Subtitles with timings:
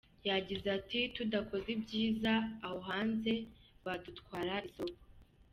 [0.29, 2.33] Yagize ati “Tudakoze ibyiza
[2.65, 3.33] abo hanze
[3.83, 5.01] badutwara isoko.